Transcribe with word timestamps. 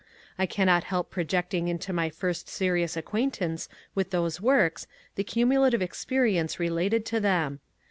I 0.39 0.47
cannot 0.47 0.85
help 0.85 1.11
projecting 1.11 1.67
into 1.67 1.93
my 1.93 2.09
first 2.09 2.49
serious 2.49 2.97
acquaintance 2.97 3.69
with 3.93 4.09
those 4.09 4.41
works 4.41 4.87
the 5.13 5.23
cumulative 5.23 5.83
experience 5.83 6.59
related 6.59 7.05
to 7.05 7.19
them. 7.19 7.59